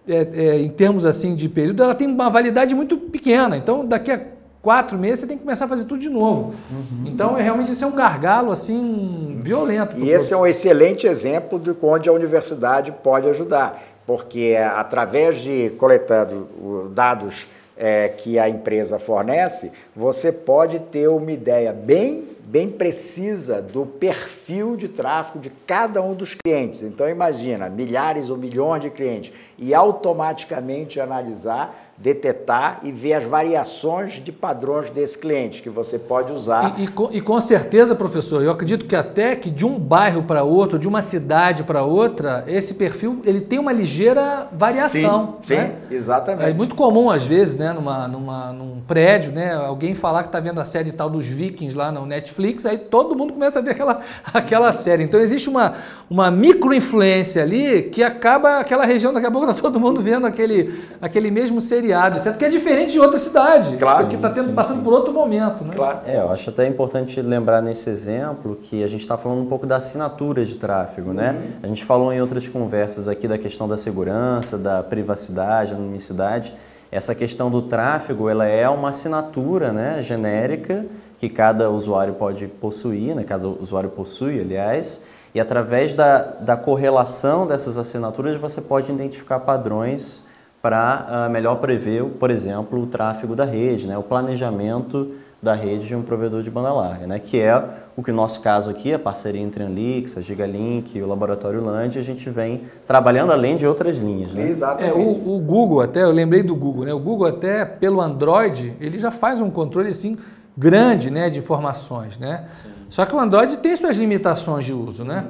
é, 0.08 0.28
é, 0.32 0.60
em 0.60 0.68
termos 0.68 1.04
assim 1.04 1.34
de 1.34 1.48
período, 1.48 1.82
ela 1.82 1.94
tem 1.94 2.06
uma 2.06 2.30
validade 2.30 2.74
muito 2.74 2.96
pequena. 2.96 3.56
Então, 3.56 3.84
daqui 3.84 4.12
a 4.12 4.35
quatro 4.66 4.98
meses 4.98 5.20
você 5.20 5.26
tem 5.28 5.36
que 5.36 5.44
começar 5.44 5.66
a 5.66 5.68
fazer 5.68 5.84
tudo 5.84 6.00
de 6.00 6.10
novo. 6.10 6.52
Uhum. 6.72 7.04
Então, 7.06 7.38
é, 7.38 7.42
realmente, 7.42 7.70
isso 7.70 7.84
é 7.84 7.86
um 7.86 7.94
gargalo, 7.94 8.50
assim, 8.50 9.38
violento. 9.40 9.96
E 9.96 10.10
esse 10.10 10.34
é 10.34 10.36
um 10.36 10.44
excelente 10.44 11.06
exemplo 11.06 11.56
de 11.60 11.72
onde 11.80 12.08
a 12.08 12.12
universidade 12.12 12.90
pode 12.90 13.28
ajudar, 13.28 13.80
porque 14.04 14.58
através 14.74 15.38
de 15.38 15.70
coletando 15.78 16.90
dados 16.92 17.46
é, 17.76 18.08
que 18.08 18.40
a 18.40 18.48
empresa 18.48 18.98
fornece, 18.98 19.70
você 19.94 20.32
pode 20.32 20.80
ter 20.80 21.06
uma 21.06 21.30
ideia 21.30 21.72
bem 21.72 22.24
bem 22.46 22.70
precisa 22.70 23.60
do 23.60 23.84
perfil 23.84 24.76
de 24.76 24.86
tráfego 24.86 25.40
de 25.40 25.50
cada 25.50 26.00
um 26.00 26.14
dos 26.14 26.32
clientes. 26.34 26.84
Então 26.84 27.08
imagina, 27.08 27.68
milhares 27.68 28.30
ou 28.30 28.36
milhões 28.36 28.82
de 28.82 28.88
clientes 28.88 29.32
e 29.58 29.74
automaticamente 29.74 31.00
analisar 31.00 31.85
detectar 31.98 32.80
e 32.82 32.92
ver 32.92 33.14
as 33.14 33.24
variações 33.24 34.22
de 34.22 34.30
padrões 34.30 34.90
desse 34.90 35.16
cliente 35.16 35.62
que 35.62 35.70
você 35.70 35.98
pode 35.98 36.30
usar. 36.30 36.78
E, 36.78 36.84
e, 36.84 36.88
com, 36.88 37.08
e, 37.10 37.20
com, 37.22 37.40
certeza, 37.40 37.94
professor, 37.94 38.42
eu 38.42 38.50
acredito 38.50 38.84
que 38.84 38.94
até 38.94 39.34
que 39.34 39.48
de 39.48 39.64
um 39.64 39.78
bairro 39.78 40.22
para 40.22 40.42
outro, 40.42 40.78
de 40.78 40.86
uma 40.86 41.00
cidade 41.00 41.64
para 41.64 41.84
outra, 41.84 42.44
esse 42.46 42.74
perfil 42.74 43.22
ele 43.24 43.40
tem 43.40 43.58
uma 43.58 43.72
ligeira 43.72 44.46
variação. 44.52 45.38
Sim, 45.42 45.54
né? 45.54 45.76
sim 45.88 45.94
exatamente. 45.94 46.50
É 46.50 46.52
muito 46.52 46.74
comum, 46.74 47.10
às 47.10 47.24
vezes, 47.24 47.56
né, 47.56 47.72
numa, 47.72 48.06
numa, 48.06 48.52
num 48.52 48.80
prédio, 48.86 49.32
né, 49.32 49.54
alguém 49.54 49.94
falar 49.94 50.22
que 50.22 50.28
está 50.28 50.38
vendo 50.38 50.60
a 50.60 50.64
série 50.64 50.92
tal 50.92 51.08
dos 51.08 51.26
Vikings 51.26 51.76
lá 51.76 51.90
no 51.90 52.04
Netflix, 52.04 52.66
aí 52.66 52.76
todo 52.76 53.16
mundo 53.16 53.32
começa 53.32 53.58
a 53.58 53.62
ver 53.62 53.70
aquela, 53.70 54.00
aquela 54.34 54.72
série. 54.74 55.02
Então 55.02 55.18
existe 55.18 55.48
uma, 55.48 55.72
uma 56.10 56.30
micro-influência 56.30 57.42
ali 57.42 57.84
que 57.84 58.02
acaba 58.02 58.58
aquela 58.58 58.84
região, 58.84 59.14
daqui 59.14 59.26
a 59.26 59.30
pouco 59.30 59.50
está 59.50 59.62
todo 59.62 59.80
mundo 59.80 60.02
vendo 60.02 60.26
aquele, 60.26 60.78
aquele 61.00 61.30
mesmo 61.30 61.58
seriado 61.58 61.85
feriado, 61.86 62.16
etc., 62.16 62.36
que 62.36 62.44
é 62.44 62.48
diferente 62.48 62.92
de 62.92 63.00
outra 63.00 63.18
cidade, 63.18 63.76
claro, 63.76 64.08
que 64.08 64.16
está 64.16 64.30
passando 64.30 64.78
sim. 64.78 64.84
por 64.84 64.92
outro 64.92 65.12
momento. 65.12 65.64
Né? 65.64 65.72
Claro. 65.74 66.00
É, 66.04 66.16
eu 66.18 66.30
acho 66.30 66.50
até 66.50 66.66
importante 66.66 67.20
lembrar 67.22 67.62
nesse 67.62 67.88
exemplo 67.88 68.56
que 68.60 68.82
a 68.82 68.88
gente 68.88 69.02
está 69.02 69.16
falando 69.16 69.42
um 69.42 69.46
pouco 69.46 69.66
da 69.66 69.76
assinatura 69.76 70.44
de 70.44 70.56
tráfego. 70.56 71.12
Né? 71.12 71.30
Uhum. 71.30 71.34
Né? 71.34 71.50
A 71.62 71.66
gente 71.68 71.84
falou 71.84 72.12
em 72.12 72.20
outras 72.20 72.48
conversas 72.48 73.08
aqui 73.08 73.28
da 73.28 73.38
questão 73.38 73.68
da 73.68 73.78
segurança, 73.78 74.58
da 74.58 74.82
privacidade, 74.82 75.72
anonimicidade. 75.72 76.52
Essa 76.90 77.14
questão 77.14 77.50
do 77.50 77.62
tráfego 77.62 78.28
ela 78.28 78.46
é 78.46 78.68
uma 78.68 78.90
assinatura 78.90 79.72
né, 79.72 80.02
genérica 80.02 80.84
que 81.18 81.28
cada 81.28 81.70
usuário 81.70 82.14
pode 82.14 82.46
possuir, 82.46 83.14
né, 83.14 83.24
cada 83.24 83.48
usuário 83.48 83.90
possui, 83.90 84.38
aliás, 84.40 85.02
e 85.34 85.40
através 85.40 85.94
da, 85.94 86.18
da 86.18 86.56
correlação 86.56 87.46
dessas 87.46 87.76
assinaturas 87.76 88.36
você 88.36 88.60
pode 88.60 88.92
identificar 88.92 89.40
padrões 89.40 90.25
para 90.66 91.28
uh, 91.28 91.30
melhor 91.30 91.54
prever, 91.58 92.02
por 92.18 92.28
exemplo, 92.28 92.82
o 92.82 92.88
tráfego 92.88 93.36
da 93.36 93.44
rede, 93.44 93.86
né, 93.86 93.96
o 93.96 94.02
planejamento 94.02 95.12
da 95.40 95.54
rede 95.54 95.86
de 95.86 95.94
um 95.94 96.02
provedor 96.02 96.42
de 96.42 96.50
banda 96.50 96.72
larga, 96.72 97.06
né, 97.06 97.20
que 97.20 97.38
é 97.40 97.64
o 97.96 98.02
que 98.02 98.10
no 98.10 98.16
nosso 98.16 98.40
caso 98.40 98.68
aqui, 98.68 98.92
a 98.92 98.98
parceria 98.98 99.40
entre 99.40 99.62
a 99.62 99.66
Anlix, 99.66 100.18
a 100.18 100.20
Gigalink 100.20 100.98
e 100.98 101.02
o 101.04 101.06
Laboratório 101.06 101.64
Land, 101.64 101.96
a 101.96 102.02
gente 102.02 102.28
vem 102.30 102.64
trabalhando 102.84 103.30
além 103.30 103.56
de 103.56 103.64
outras 103.64 103.98
linhas. 103.98 104.32
Né? 104.32 104.48
Exatamente. 104.48 104.92
É, 104.92 105.00
o, 105.00 105.36
o, 105.36 105.38
Google 105.38 105.82
até, 105.82 106.02
eu 106.02 106.10
lembrei 106.10 106.42
do 106.42 106.56
Google, 106.56 106.84
né, 106.84 106.92
o 106.92 106.98
Google 106.98 107.28
até 107.28 107.64
pelo 107.64 108.00
Android, 108.00 108.74
ele 108.80 108.98
já 108.98 109.12
faz 109.12 109.40
um 109.40 109.48
controle 109.48 109.90
assim 109.90 110.18
grande 110.58 111.12
né, 111.12 111.30
de 111.30 111.38
informações, 111.38 112.18
né? 112.18 112.44
Só 112.88 113.06
que 113.06 113.14
o 113.14 113.20
Android 113.20 113.58
tem 113.58 113.76
suas 113.76 113.96
limitações 113.96 114.64
de 114.64 114.72
uso, 114.72 115.04
né? 115.04 115.26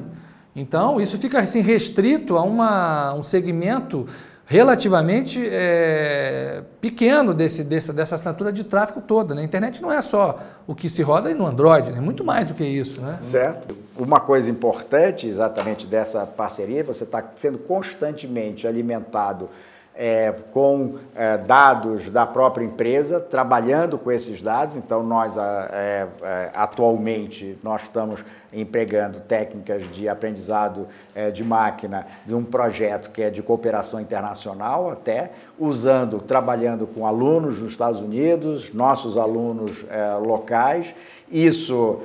Então, 0.54 0.98
isso 0.98 1.18
fica 1.18 1.40
assim 1.40 1.60
restrito 1.60 2.38
a 2.38 2.42
uma, 2.42 3.12
um 3.12 3.22
segmento 3.22 4.06
relativamente 4.46 5.44
é, 5.44 6.62
pequeno 6.80 7.34
desse, 7.34 7.64
dessa, 7.64 7.92
dessa 7.92 8.14
assinatura 8.14 8.52
de 8.52 8.62
tráfego 8.62 9.00
toda. 9.00 9.34
Né? 9.34 9.42
A 9.42 9.44
internet 9.44 9.82
não 9.82 9.92
é 9.92 10.00
só 10.00 10.38
o 10.66 10.74
que 10.74 10.88
se 10.88 11.02
roda 11.02 11.34
no 11.34 11.44
Android, 11.44 11.90
é 11.90 11.92
né? 11.92 12.00
muito 12.00 12.24
mais 12.24 12.46
do 12.46 12.54
que 12.54 12.64
isso. 12.64 13.00
Né? 13.00 13.18
Certo. 13.22 13.76
Uma 13.98 14.20
coisa 14.20 14.48
importante 14.48 15.26
exatamente 15.26 15.86
dessa 15.86 16.24
parceria, 16.24 16.84
você 16.84 17.02
está 17.02 17.24
sendo 17.34 17.58
constantemente 17.58 18.68
alimentado 18.68 19.50
é, 19.96 20.32
com 20.52 20.96
é, 21.14 21.38
dados 21.38 22.10
da 22.10 22.26
própria 22.26 22.64
empresa, 22.64 23.18
trabalhando 23.18 23.98
com 23.98 24.12
esses 24.12 24.42
dados. 24.42 24.76
Então, 24.76 25.02
nós 25.02 25.36
é, 25.36 26.06
é, 26.22 26.50
atualmente 26.54 27.58
nós 27.62 27.82
estamos 27.82 28.22
empregando 28.52 29.20
técnicas 29.20 29.82
de 29.92 30.08
aprendizado 30.08 30.86
é, 31.14 31.30
de 31.30 31.44
máquina 31.44 32.06
de 32.24 32.34
um 32.34 32.44
projeto 32.44 33.10
que 33.10 33.22
é 33.22 33.30
de 33.30 33.42
cooperação 33.42 34.00
internacional, 34.00 34.90
até 34.90 35.30
usando, 35.58 36.20
trabalhando 36.20 36.86
com 36.86 37.06
alunos 37.06 37.60
nos 37.60 37.72
Estados 37.72 38.00
Unidos, 38.00 38.72
nossos 38.72 39.16
alunos 39.16 39.84
é, 39.90 40.14
locais. 40.14 40.94
Isso 41.30 42.00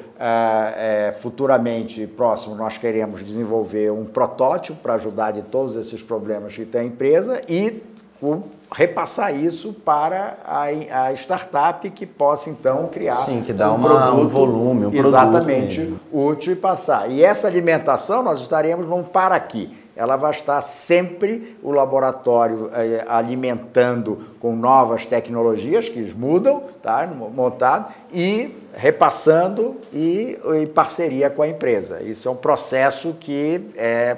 futuramente 1.19 2.05
próximo 2.05 2.55
nós 2.55 2.77
queremos 2.77 3.23
desenvolver 3.25 3.91
um 3.91 4.05
protótipo 4.05 4.77
para 4.81 4.93
ajudar 4.93 5.31
de 5.31 5.41
todos 5.41 5.75
esses 5.75 6.01
problemas 6.01 6.55
que 6.55 6.65
tem 6.65 6.81
a 6.81 6.85
empresa 6.85 7.41
e 7.49 7.81
o, 8.21 8.43
repassar 8.73 9.35
isso 9.35 9.73
para 9.73 10.37
a, 10.45 11.07
a, 11.07 11.13
startup 11.13 11.89
que 11.89 12.05
possa 12.05 12.49
então 12.49 12.87
criar 12.87 13.25
Sim, 13.25 13.41
que 13.41 13.51
dá 13.51 13.71
um, 13.71 13.75
uma, 13.75 13.89
produto, 13.89 14.21
um 14.21 14.27
volume, 14.27 14.85
um 14.85 14.93
exatamente 14.93 15.93
útil 16.11 16.53
e 16.53 16.55
passar. 16.55 17.11
E 17.11 17.23
essa 17.23 17.47
alimentação 17.47 18.23
nós 18.23 18.39
estaremos 18.39 18.87
num 18.87 19.03
para 19.03 19.35
aqui. 19.35 19.75
Ela 20.01 20.15
vai 20.15 20.31
estar 20.31 20.59
sempre 20.61 21.55
o 21.61 21.69
laboratório 21.69 22.71
eh, 22.73 23.05
alimentando 23.07 24.17
com 24.39 24.55
novas 24.55 25.05
tecnologias 25.05 25.87
que 25.87 26.01
mudam, 26.15 26.63
tá, 26.81 27.05
montado 27.05 27.93
e 28.11 28.57
repassando 28.73 29.77
e 29.93 30.39
em 30.55 30.65
parceria 30.65 31.29
com 31.29 31.43
a 31.43 31.47
empresa. 31.47 32.01
Isso 32.01 32.27
é 32.27 32.31
um 32.31 32.35
processo 32.35 33.15
que 33.19 33.69
é 33.77 34.17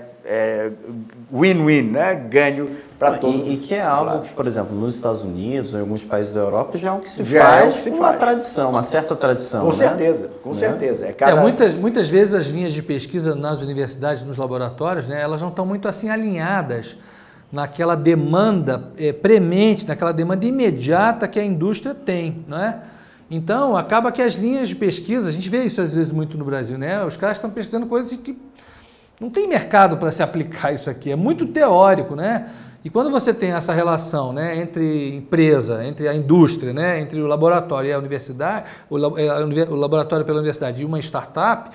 win-win, 1.31 1.89
é 1.89 1.91
né? 1.91 2.15
ganho 2.15 2.69
para 2.97 3.17
todos. 3.17 3.45
E, 3.45 3.53
e, 3.53 3.57
que 3.57 3.73
é 3.73 3.81
algo 3.81 4.21
que, 4.21 4.33
por 4.33 4.47
exemplo, 4.47 4.73
nos 4.75 4.95
Estados 4.95 5.21
Unidos 5.21 5.73
ou 5.73 5.79
em 5.79 5.81
alguns 5.81 6.03
países 6.03 6.31
da 6.31 6.39
Europa 6.39 6.77
já 6.77 6.89
é 6.89 6.91
o 6.91 6.99
que 6.99 7.09
se 7.09 7.25
já 7.25 7.41
faz 7.41 7.63
é 7.63 7.71
que 7.71 7.81
se 7.81 7.91
com 7.91 7.97
faz. 7.97 8.11
uma 8.11 8.19
tradição, 8.19 8.69
uma 8.69 8.81
certa 8.81 9.15
tradição. 9.15 9.61
Com 9.61 9.67
né? 9.67 9.73
certeza, 9.73 10.29
com 10.41 10.49
né? 10.49 10.55
certeza. 10.55 11.07
É, 11.07 11.13
cada... 11.13 11.31
é, 11.33 11.35
muitas, 11.35 11.73
muitas 11.73 12.07
vezes 12.07 12.33
as 12.33 12.45
linhas 12.45 12.71
de 12.71 12.81
pesquisa 12.81 13.35
nas 13.35 13.61
universidades, 13.61 14.23
nos 14.23 14.37
laboratórios, 14.37 15.07
né, 15.07 15.21
elas 15.21 15.41
não 15.41 15.49
estão 15.49 15.65
muito 15.65 15.87
assim 15.87 16.09
alinhadas 16.09 16.97
naquela 17.51 17.95
demanda 17.95 18.91
é, 18.97 19.11
premente, 19.11 19.87
naquela 19.87 20.13
demanda 20.13 20.45
imediata 20.45 21.27
que 21.27 21.39
a 21.39 21.43
indústria 21.43 21.93
tem, 21.93 22.45
não 22.47 22.57
é? 22.57 22.79
Então, 23.29 23.75
acaba 23.75 24.11
que 24.11 24.21
as 24.21 24.33
linhas 24.35 24.69
de 24.69 24.75
pesquisa, 24.75 25.29
a 25.29 25.31
gente 25.31 25.49
vê 25.49 25.63
isso 25.63 25.81
às 25.81 25.95
vezes 25.95 26.11
muito 26.11 26.37
no 26.37 26.45
Brasil, 26.45 26.77
né? 26.77 27.03
Os 27.03 27.17
caras 27.17 27.37
estão 27.37 27.49
pesquisando 27.49 27.85
coisas 27.87 28.17
que 28.17 28.37
não 29.19 29.29
tem 29.29 29.47
mercado 29.47 29.97
para 29.97 30.11
se 30.11 30.21
aplicar 30.21 30.73
isso 30.73 30.89
aqui, 30.89 31.11
é 31.11 31.15
muito 31.15 31.45
teórico, 31.45 32.15
né? 32.15 32.49
E 32.83 32.89
quando 32.89 33.09
você 33.09 33.33
tem 33.33 33.51
essa 33.51 33.71
relação 33.71 34.33
né, 34.33 34.57
entre 34.57 35.15
empresa, 35.15 35.85
entre 35.85 36.05
a 36.05 36.13
indústria, 36.13 36.73
né, 36.73 36.99
entre 36.99 37.21
o 37.21 37.27
laboratório 37.27 37.89
e 37.89 37.93
a 37.93 37.97
universidade, 37.97 38.69
o, 38.89 38.97
é, 39.17 39.65
o 39.69 39.75
laboratório 39.75 40.25
pela 40.25 40.39
universidade 40.39 40.81
e 40.81 40.85
uma 40.85 40.99
startup, 40.99 41.69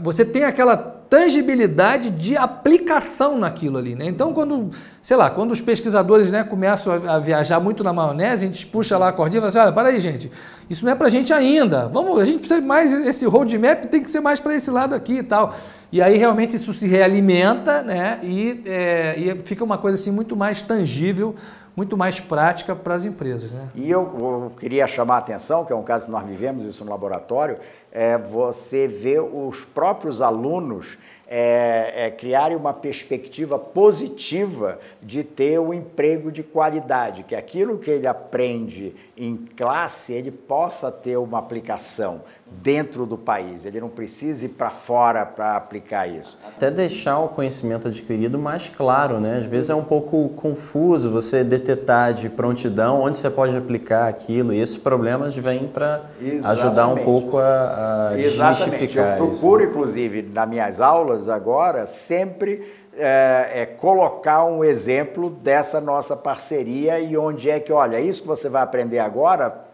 você 0.00 0.24
tem 0.24 0.44
aquela 0.44 0.76
tangibilidade 0.76 2.10
de 2.10 2.36
aplicação 2.36 3.38
naquilo 3.38 3.76
ali, 3.76 3.96
né? 3.96 4.06
Então, 4.06 4.32
quando, 4.32 4.70
sei 5.02 5.16
lá, 5.16 5.28
quando 5.30 5.50
os 5.50 5.60
pesquisadores 5.60 6.30
né, 6.30 6.44
começam 6.44 6.92
a, 7.08 7.18
viajar 7.18 7.58
muito 7.58 7.82
na 7.82 7.92
maionese, 7.92 8.44
a 8.44 8.46
gente 8.46 8.66
puxa 8.66 8.96
lá 8.96 9.08
a 9.08 9.12
cordinha 9.12 9.38
e 9.38 9.40
fala 9.40 9.48
assim, 9.48 9.58
olha, 9.58 9.72
para 9.72 9.88
aí, 9.88 10.00
gente, 10.00 10.30
isso 10.70 10.84
não 10.84 10.92
é 10.92 10.94
para 10.94 11.08
a 11.08 11.10
gente 11.10 11.32
ainda, 11.32 11.88
vamos, 11.88 12.20
a 12.20 12.24
gente 12.24 12.38
precisa 12.38 12.60
mais, 12.60 12.92
esse 12.92 13.26
roadmap 13.26 13.86
tem 13.86 14.00
que 14.00 14.10
ser 14.10 14.20
mais 14.20 14.38
para 14.38 14.54
esse 14.54 14.70
lado 14.70 14.94
aqui 14.94 15.14
e 15.14 15.22
tal. 15.24 15.54
E 15.90 16.00
aí, 16.00 16.16
realmente, 16.16 16.54
isso 16.54 16.72
se 16.72 16.86
realimenta, 16.86 17.82
né? 17.82 18.20
E, 18.22 18.62
é, 18.66 19.14
e 19.16 19.42
fica 19.44 19.62
uma 19.64 19.78
coisa 19.78 19.98
assim 19.98 20.10
muito 20.10 20.36
mais 20.36 20.62
tangível, 20.62 21.34
muito 21.76 21.96
mais 21.96 22.20
prática 22.20 22.74
para 22.74 22.94
as 22.94 23.04
empresas. 23.04 23.52
Né? 23.52 23.68
E 23.74 23.90
eu, 23.90 24.02
eu, 24.02 24.52
queria 24.58 24.86
chamar 24.86 25.16
a 25.16 25.18
atenção, 25.18 25.64
que 25.64 25.72
é 25.72 25.76
um 25.76 25.82
caso 25.82 26.06
que 26.06 26.12
nós 26.12 26.24
vivemos 26.24 26.64
isso 26.64 26.84
no 26.84 26.90
laboratório, 26.90 27.58
é 27.90 28.16
você 28.16 28.86
vê 28.86 29.18
os 29.18 29.64
próprios 29.64 30.22
alunos 30.22 30.98
é, 31.36 32.06
é, 32.06 32.10
criarem 32.12 32.56
uma 32.56 32.72
perspectiva 32.72 33.58
positiva 33.58 34.78
de 35.02 35.24
ter 35.24 35.58
um 35.58 35.74
emprego 35.74 36.30
de 36.30 36.44
qualidade, 36.44 37.24
que 37.24 37.34
aquilo 37.34 37.76
que 37.76 37.90
ele 37.90 38.06
aprende 38.06 38.94
em 39.18 39.36
classe 39.36 40.12
ele 40.12 40.30
possa 40.30 40.92
ter 40.92 41.16
uma 41.16 41.40
aplicação 41.40 42.22
dentro 42.62 43.06
do 43.06 43.16
país, 43.16 43.64
ele 43.64 43.80
não 43.80 43.88
precisa 43.88 44.46
ir 44.46 44.50
para 44.50 44.70
fora 44.70 45.24
para 45.24 45.56
aplicar 45.56 46.06
isso. 46.06 46.38
Até 46.46 46.70
deixar 46.70 47.18
o 47.18 47.28
conhecimento 47.28 47.88
adquirido 47.88 48.38
mais 48.38 48.68
claro, 48.68 49.18
né? 49.18 49.38
Às 49.38 49.46
vezes 49.46 49.70
é 49.70 49.74
um 49.74 49.82
pouco 49.82 50.28
confuso 50.30 51.10
você 51.10 51.42
detectar 51.42 52.12
de 52.12 52.28
prontidão 52.28 53.02
onde 53.02 53.16
você 53.16 53.30
pode 53.30 53.56
aplicar 53.56 54.08
aquilo 54.08 54.52
e 54.52 54.60
esses 54.60 54.76
problemas 54.76 55.34
vêm 55.34 55.66
para 55.66 56.02
ajudar 56.44 56.88
um 56.88 56.96
pouco 56.96 57.38
a, 57.38 58.10
a 58.10 58.20
Exatamente. 58.20 58.96
Eu 58.98 59.16
procuro, 59.16 59.62
isso. 59.62 59.70
inclusive, 59.70 60.22
nas 60.22 60.48
minhas 60.48 60.80
aulas 60.80 61.23
agora, 61.28 61.86
sempre 61.86 62.66
é, 62.96 63.50
é, 63.54 63.66
colocar 63.66 64.44
um 64.44 64.64
exemplo 64.64 65.30
dessa 65.30 65.80
nossa 65.80 66.16
parceria 66.16 67.00
e 67.00 67.16
onde 67.16 67.50
é 67.50 67.58
que, 67.58 67.72
olha, 67.72 68.00
isso 68.00 68.22
que 68.22 68.28
você 68.28 68.48
vai 68.48 68.62
aprender 68.62 68.98
agora 68.98 69.64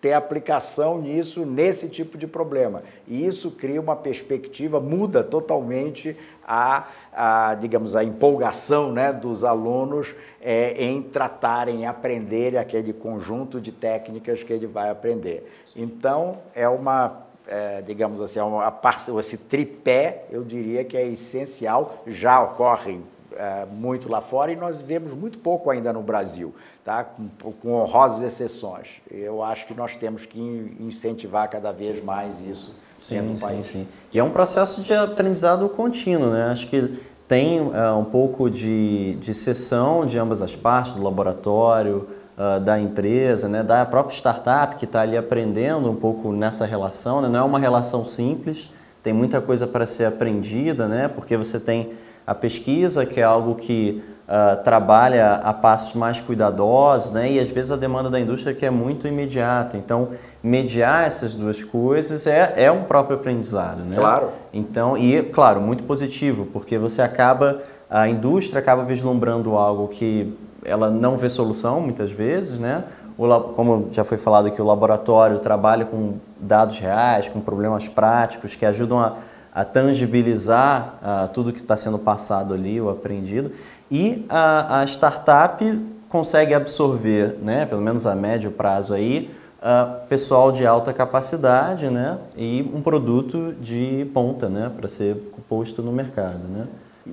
ter 0.00 0.12
aplicação 0.12 1.00
nisso, 1.00 1.44
nesse 1.44 1.88
tipo 1.88 2.18
de 2.18 2.26
problema. 2.26 2.82
E 3.08 3.26
isso 3.26 3.50
cria 3.50 3.80
uma 3.80 3.96
perspectiva, 3.96 4.78
muda 4.78 5.24
totalmente 5.24 6.16
a, 6.46 6.86
a 7.12 7.54
digamos, 7.54 7.96
a 7.96 8.04
empolgação 8.04 8.92
né, 8.92 9.12
dos 9.12 9.42
alunos 9.42 10.14
é, 10.40 10.84
em 10.84 11.02
tratarem, 11.02 11.86
aprender 11.86 12.56
aquele 12.56 12.92
conjunto 12.92 13.60
de 13.60 13.72
técnicas 13.72 14.42
que 14.42 14.52
ele 14.52 14.66
vai 14.66 14.90
aprender. 14.90 15.50
Então, 15.74 16.38
é 16.54 16.68
uma 16.68 17.25
é, 17.46 17.82
digamos 17.82 18.20
assim, 18.20 18.40
uma, 18.40 18.72
esse 19.18 19.38
tripé, 19.38 20.24
eu 20.30 20.42
diria 20.42 20.84
que 20.84 20.96
é 20.96 21.06
essencial, 21.06 22.02
já 22.06 22.42
ocorre 22.42 23.00
é, 23.36 23.66
muito 23.66 24.08
lá 24.08 24.20
fora 24.20 24.50
e 24.52 24.56
nós 24.56 24.80
vemos 24.80 25.12
muito 25.12 25.38
pouco 25.38 25.70
ainda 25.70 25.92
no 25.92 26.02
Brasil, 26.02 26.54
tá? 26.84 27.04
com, 27.04 27.52
com 27.52 27.72
honrosas 27.74 28.22
exceções. 28.22 29.00
Eu 29.10 29.42
acho 29.42 29.66
que 29.66 29.74
nós 29.74 29.96
temos 29.96 30.26
que 30.26 30.40
incentivar 30.80 31.48
cada 31.48 31.72
vez 31.72 32.02
mais 32.02 32.40
isso 32.40 32.74
sim, 33.02 33.14
dentro 33.14 33.34
do 33.34 33.40
país. 33.40 33.66
Sim, 33.66 33.72
sim. 33.72 33.88
E 34.12 34.18
é 34.18 34.24
um 34.24 34.30
processo 34.30 34.82
de 34.82 34.92
aprendizado 34.94 35.68
contínuo, 35.68 36.30
né? 36.30 36.50
Acho 36.50 36.66
que 36.66 36.98
tem 37.28 37.60
uh, 37.60 37.98
um 37.98 38.04
pouco 38.04 38.48
de, 38.48 39.16
de 39.16 39.34
sessão 39.34 40.06
de 40.06 40.18
ambas 40.18 40.40
as 40.40 40.54
partes, 40.54 40.92
do 40.92 41.02
laboratório, 41.02 42.08
uh, 42.36 42.60
da 42.60 42.78
empresa, 42.78 43.48
né? 43.48 43.62
da 43.62 43.84
própria 43.84 44.16
startup 44.16 44.76
que 44.76 44.84
está 44.84 45.00
ali 45.00 45.16
aprendendo 45.16 45.90
um 45.90 45.96
pouco 45.96 46.32
nessa 46.32 46.66
relação. 46.66 47.20
Né? 47.20 47.28
Não 47.28 47.40
é 47.40 47.42
uma 47.42 47.58
relação 47.58 48.04
simples, 48.06 48.70
tem 49.02 49.12
muita 49.12 49.40
coisa 49.40 49.66
para 49.66 49.86
ser 49.86 50.04
aprendida, 50.04 50.86
né? 50.86 51.08
porque 51.08 51.36
você 51.36 51.58
tem 51.58 51.92
a 52.26 52.34
pesquisa, 52.34 53.06
que 53.06 53.20
é 53.20 53.22
algo 53.22 53.54
que 53.54 54.02
uh, 54.26 54.62
trabalha 54.64 55.34
a 55.34 55.52
passos 55.52 55.94
mais 55.94 56.20
cuidadosos, 56.20 57.12
né? 57.12 57.30
e 57.30 57.38
às 57.38 57.50
vezes 57.50 57.70
a 57.70 57.76
demanda 57.76 58.10
da 58.10 58.18
indústria 58.18 58.52
que 58.52 58.66
é 58.66 58.70
muito 58.70 59.06
imediata. 59.06 59.76
Então, 59.76 60.08
mediar 60.42 61.06
essas 61.06 61.34
duas 61.34 61.62
coisas 61.62 62.26
é, 62.26 62.54
é 62.56 62.72
um 62.72 62.82
próprio 62.82 63.16
aprendizado. 63.16 63.78
Né? 63.84 63.96
Claro. 63.96 64.30
Então, 64.52 64.98
e 64.98 65.22
claro, 65.22 65.60
muito 65.60 65.84
positivo, 65.84 66.46
porque 66.52 66.76
você 66.76 67.00
acaba, 67.00 67.62
a 67.88 68.08
indústria 68.08 68.58
acaba 68.58 68.84
vislumbrando 68.84 69.56
algo 69.56 69.86
que 69.86 70.36
ela 70.66 70.90
não 70.90 71.16
vê 71.16 71.30
solução 71.30 71.80
muitas 71.80 72.10
vezes, 72.12 72.58
né? 72.58 72.84
O, 73.16 73.40
como 73.54 73.88
já 73.90 74.04
foi 74.04 74.18
falado 74.18 74.48
aqui, 74.48 74.60
o 74.60 74.66
laboratório 74.66 75.38
trabalha 75.38 75.86
com 75.86 76.14
dados 76.38 76.78
reais, 76.78 77.28
com 77.28 77.40
problemas 77.40 77.88
práticos 77.88 78.54
que 78.54 78.66
ajudam 78.66 79.00
a 79.00 79.16
a 79.56 79.64
tangibilizar 79.64 80.98
uh, 81.02 81.28
tudo 81.32 81.50
que 81.50 81.56
está 81.56 81.78
sendo 81.78 81.98
passado 81.98 82.52
ali, 82.52 82.78
o 82.78 82.90
aprendido, 82.90 83.52
e 83.90 84.26
a, 84.28 84.80
a 84.80 84.84
startup 84.84 85.64
consegue 86.10 86.52
absorver, 86.52 87.38
né, 87.40 87.64
pelo 87.64 87.80
menos 87.80 88.06
a 88.06 88.14
médio 88.14 88.50
prazo 88.50 88.92
aí, 88.92 89.30
uh, 89.62 90.06
pessoal 90.08 90.52
de 90.52 90.66
alta 90.66 90.92
capacidade, 90.92 91.88
né, 91.88 92.18
e 92.36 92.70
um 92.74 92.82
produto 92.82 93.54
de 93.58 94.06
ponta, 94.12 94.46
né, 94.46 94.70
para 94.76 94.88
ser 94.88 95.16
posto 95.48 95.80
no 95.80 95.90
mercado, 95.90 96.46
né. 96.50 96.66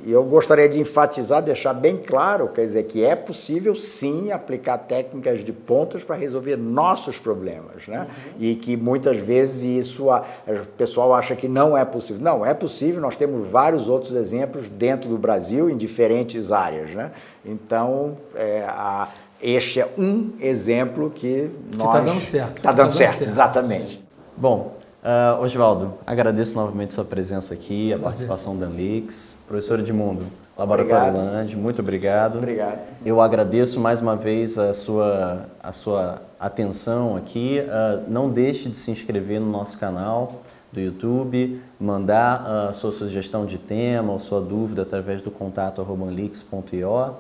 E 0.06 0.12
eu 0.12 0.24
gostaria 0.24 0.68
de 0.68 0.80
enfatizar, 0.80 1.42
deixar 1.42 1.74
bem 1.74 1.98
claro, 1.98 2.48
quer 2.48 2.66
dizer, 2.66 2.84
que 2.84 3.04
é 3.04 3.16
possível 3.16 3.76
sim 3.76 4.32
aplicar 4.32 4.80
técnicas 4.80 5.44
de 5.44 5.54
pontas 5.54 6.04
para 6.04 6.16
resolver 6.16 6.58
nossos 6.58 7.20
problemas, 7.20 7.88
né? 7.88 8.00
Uhum. 8.00 8.34
E 8.40 8.56
que 8.56 8.76
muitas 8.76 9.18
vezes 9.18 9.64
isso 9.64 10.10
o 10.10 10.66
pessoal 10.78 11.14
acha 11.14 11.36
que 11.36 11.48
não 11.48 11.78
é 11.78 11.86
possível. 11.86 12.22
Não, 12.24 12.44
é 12.44 12.56
possível, 12.56 13.00
nós 13.00 13.16
temos 13.16 13.48
vários 13.48 13.88
outros 13.88 14.14
exemplos 14.14 14.68
dentro 14.68 15.08
do 15.08 15.18
Brasil 15.18 15.70
em 15.70 15.78
diferentes 15.78 16.52
áreas, 16.52 16.90
né? 16.92 17.12
Então, 17.46 18.18
é, 18.36 18.64
a, 18.68 19.10
este 19.40 19.80
é 19.80 19.88
um 19.96 20.32
exemplo 20.40 21.12
que 21.12 21.52
nós... 21.78 21.88
Está 21.88 22.00
dando 22.00 22.22
certo. 22.22 22.58
Está 22.58 22.72
dando, 22.72 22.78
tá 22.78 22.84
dando 22.84 22.96
certo, 22.96 23.18
certo, 23.18 23.30
exatamente. 23.30 24.04
Bom, 24.36 24.84
Uh, 25.04 25.44
Oswaldo, 25.44 25.96
agradeço 26.08 26.56
novamente 26.56 26.94
sua 26.94 27.04
presença 27.04 27.54
aqui, 27.54 27.92
a 27.92 28.00
participação 28.00 28.58
da 28.58 28.68
Anlix. 28.68 29.33
Professor 29.54 29.80
Edmundo, 29.80 30.24
Laboratório 30.58 31.16
Land, 31.16 31.56
muito 31.56 31.80
obrigado. 31.80 32.40
Obrigado. 32.40 32.80
Eu 33.06 33.22
agradeço 33.22 33.80
mais 33.80 34.02
uma 34.02 34.16
vez 34.16 34.58
a 34.58 34.74
sua, 34.74 35.46
a 35.62 35.72
sua 35.72 36.24
atenção 36.40 37.16
aqui. 37.16 37.60
Uh, 37.62 38.04
não 38.12 38.32
deixe 38.32 38.68
de 38.68 38.76
se 38.76 38.90
inscrever 38.90 39.40
no 39.40 39.46
nosso 39.46 39.78
canal 39.78 40.42
do 40.72 40.80
YouTube, 40.80 41.62
mandar 41.80 42.44
a 42.48 42.70
uh, 42.72 42.74
sua 42.74 42.92
sugestão 42.92 43.46
de 43.46 43.60
tema 43.60 44.12
ou 44.12 44.20
sua 44.20 44.42
dúvida 44.42 44.82
através 44.82 45.22
do 45.22 45.30
contato 45.30 45.84
anlix.io 45.84 46.90
uh, 46.90 47.14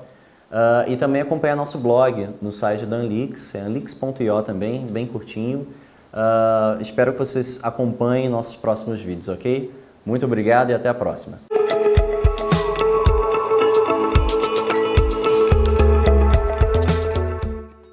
e 0.88 0.98
também 0.98 1.22
acompanhar 1.22 1.56
nosso 1.56 1.78
blog 1.78 2.30
no 2.42 2.52
site 2.52 2.84
da 2.88 2.96
Anlix, 2.96 3.54
é 3.54 3.60
anlix.io 3.60 4.42
também, 4.42 4.88
bem 4.88 5.06
curtinho. 5.06 5.68
Uh, 6.12 6.82
espero 6.82 7.14
que 7.14 7.20
vocês 7.20 7.60
acompanhem 7.62 8.28
nossos 8.28 8.56
próximos 8.56 9.00
vídeos, 9.02 9.30
ok? 9.30 9.72
Muito 10.04 10.26
obrigado 10.26 10.72
e 10.72 10.74
até 10.74 10.90
a 10.90 10.96
próxima. 10.96 11.53